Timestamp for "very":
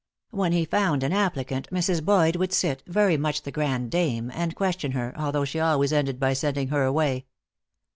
2.87-3.17